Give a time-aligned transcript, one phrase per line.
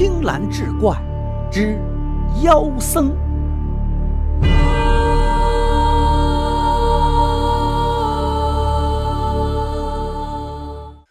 [0.00, 0.96] 青蓝志怪
[1.52, 1.78] 之
[2.42, 3.10] 妖僧。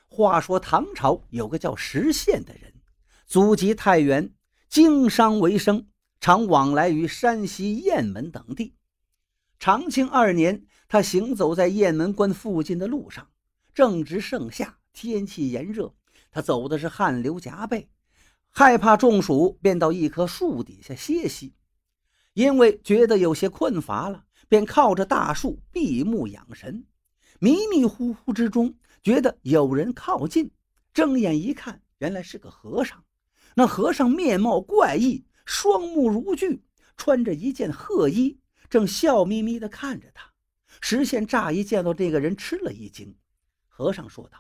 [0.08, 2.74] 话说唐朝有个叫石宪的人，
[3.28, 4.34] 祖籍太原，
[4.68, 5.86] 经商为生，
[6.20, 8.74] 常往来于山西雁门等地。
[9.60, 13.28] 长庆二年，他行走在雁门关附近的路上，
[13.72, 15.94] 正值盛夏，天气炎热，
[16.32, 17.88] 他走的是汗流浃背，
[18.60, 21.54] 害怕中暑，便到一棵树底下歇息。
[22.34, 26.86] 因为觉得有些困乏了，便靠着大树闭目养神。
[27.40, 28.76] 迷迷糊糊之中。
[29.02, 30.52] 觉得有人靠近，
[30.94, 33.02] 睁眼一看，原来是个和尚。
[33.56, 36.62] 那和尚面貌怪异，双目如炬，
[36.98, 40.30] 穿着一件褐衣，正笑眯眯地看着他。
[40.82, 43.16] 石宪乍一见到这个人，吃了一惊。
[43.70, 44.38] 和尚说道：“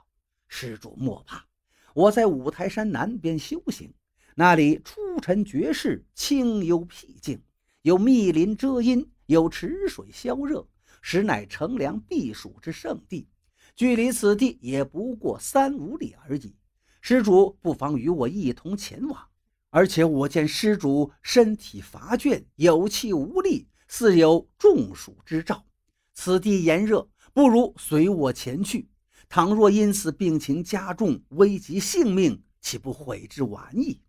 [0.50, 1.45] 施主莫怕，
[1.94, 3.94] 我在五台山南边修行，
[4.40, 7.42] 那里出尘绝世，清幽僻静，
[7.82, 10.66] 有密林遮阴，有池水消热，
[11.02, 13.28] 实乃乘凉避暑之圣地。”
[13.76, 16.56] 距离此地也不过三五里而已，
[17.02, 19.28] 施主不妨与我一同前往。
[19.72, 25.66] 而且我见施主身体乏倦，有气无力，似有中暑之兆。
[26.14, 28.88] 此地炎热，不如随我前去。
[29.28, 34.00] 倘若因此病情加重，危及性命，岂不悔之晚矣？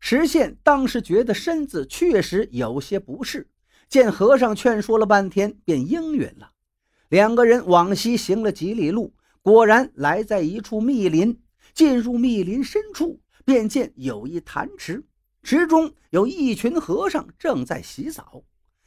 [0.00, 3.48] 石宪当时觉得身子确实有些不适，
[3.88, 6.52] 见和尚劝说了半天，便应允了。
[7.08, 9.14] 两个人往西行了几里路。
[9.42, 11.40] 果然来在一处密林，
[11.72, 15.02] 进入密林深处，便见有一潭池，
[15.42, 18.42] 池中有一群和尚正在洗澡。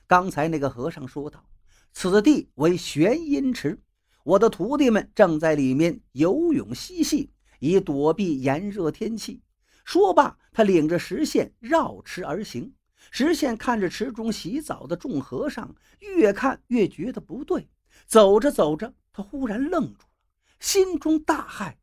[0.05, 1.43] 刚才那个和尚说道
[1.91, 3.79] ：“此地为玄阴池，
[4.23, 9.41] 我的徒弟们正在里面游泳嬉戏，以躲避炎热天气。”
[9.83, 12.73] 说罢，他领着石宪绕池而行。
[13.11, 17.67] 石宪看着池中洗澡的众和尚，越看越觉得不对。
[18.05, 20.09] 走着走着，他忽然愣住了。
[20.59, 21.75] 心中大骇，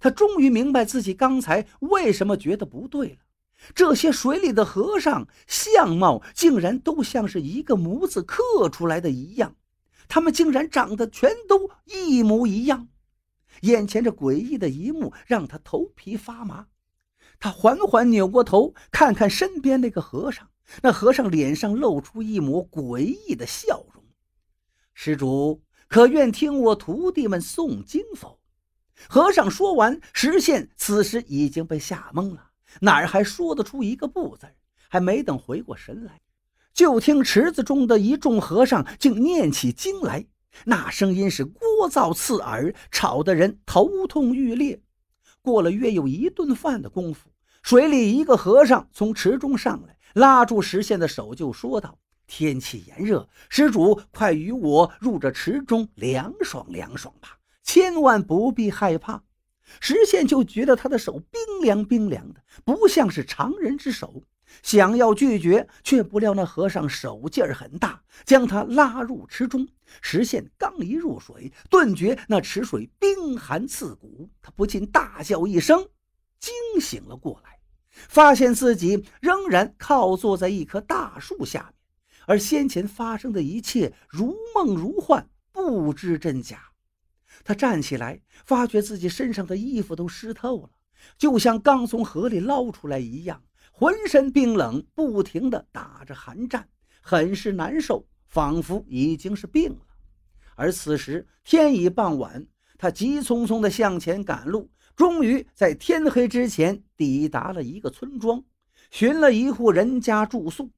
[0.00, 3.16] 他终于明白自己刚才为什么觉得不对了。
[3.74, 9.54] 这些水里的和尚相貌竟然都像是一个模子刻出来的一样，
[10.08, 12.88] 他们竟然长得全都一模一样。
[13.60, 16.66] 眼前这诡异的一幕让他头皮发麻。
[17.44, 20.48] 他缓缓扭过头，看看身边那个和尚，
[20.80, 24.02] 那和尚脸上露出一抹诡异的笑容。
[24.94, 25.60] 施主。
[25.86, 28.40] 可愿听我徒弟们诵经否？
[29.10, 32.48] 和尚说完，石宪此时已经被吓懵了，
[32.80, 34.46] 哪儿还说得出一个不字？
[34.88, 36.22] 还没等回过神来，
[36.72, 40.24] 就听池子中的一众和尚竟念起经来，
[40.64, 44.80] 那声音是聒噪刺耳，吵得人头痛欲裂。
[45.42, 47.28] 过了约有一顿饭的功夫，
[47.64, 51.98] 水里一个和尚从池中上来，拉住石宪的手，就说道。
[52.26, 59.22] 天气炎热，施主快与我入这池中凉爽凉爽吧，千万不必害怕。
[59.80, 64.22] 石宪就觉得他的手冰凉冰凉的，不像是常人之手，
[64.62, 69.66] 想要拒绝，却不料那和尚手劲儿很大，将他拉入池中。
[70.02, 75.86] 石宪刚一入水，顿觉那池水冰寒刺骨，他不禁大叫一声，
[76.44, 77.58] 惊醒了过来，
[77.90, 81.74] 发现自己仍然靠坐在一棵大树下面。
[82.26, 86.70] 而先前发生的一切如梦如幻，不知真假。
[87.44, 90.70] 他站起来，发觉自己身上的衣服都湿透了，
[91.16, 96.68] 就像刚从河里捞出来一样，浑身冰冷，不停地打着寒战，
[97.00, 99.78] 很是难受，仿佛已经是病了。
[100.56, 102.46] 而此时天已傍晚，
[102.78, 108.44] 他急匆匆地向前赶路，终于在天黑之前抵达了一个村庄，
[108.90, 110.70] 寻了一户人家住宿。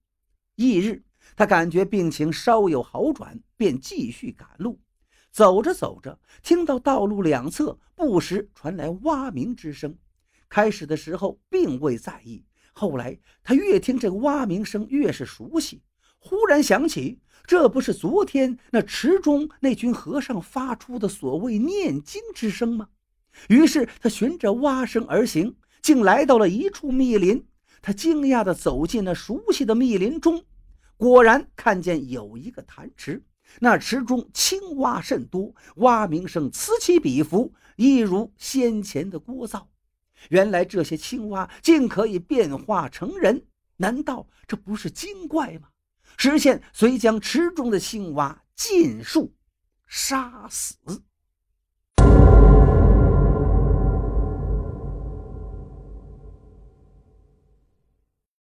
[0.56, 1.02] 翌日。
[1.34, 4.78] 他感觉病情稍有好转，便继续赶路。
[5.32, 9.98] 走着走着，听到道路两侧不时传来蛙鸣之声。
[10.48, 15.82] 开始的时候并未在意，后来他越听这个蛙鸣声越是熟悉。
[16.28, 22.88] 忽然想起，这不是昨天那池中那群和尚发出的所谓念经之声吗？
[23.48, 27.46] 于是他循着蛙声而行，竟来到了一处密林。
[27.80, 30.42] 他惊讶地走进那熟悉的密林中。
[30.96, 33.22] 果然看见有一个潭池，
[33.60, 39.62] 那池中青蛙甚多，蛙鸣声此起彼伏，一如先前的聒噪。
[40.30, 43.46] 原来这些青蛙竟可以变化成人，
[43.76, 45.68] 难道这不是精怪吗？
[46.16, 49.34] 石宪遂将池中的青蛙尽数
[49.86, 50.76] 杀死。